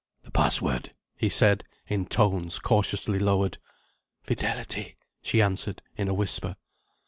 "The 0.23 0.31
password," 0.31 0.93
he 1.15 1.29
said, 1.29 1.63
in 1.87 2.07
tones 2.07 2.57
cautiously 2.57 3.19
lowered. 3.19 3.59
"Fidelity," 4.23 4.97
she 5.21 5.43
answered 5.43 5.83
in 5.95 6.07
a 6.07 6.13
whisper. 6.15 6.55